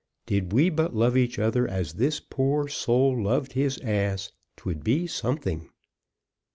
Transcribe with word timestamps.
Did 0.25 0.51
we 0.51 0.71
but 0.71 0.95
love 0.95 1.15
each 1.15 1.37
other 1.37 1.67
as 1.67 1.93
this 1.93 2.19
poor 2.19 2.67
soul 2.67 3.21
loved 3.23 3.53
his 3.53 3.77
ass, 3.81 4.31
'twould 4.57 4.83
be 4.83 5.05
something. 5.05 5.69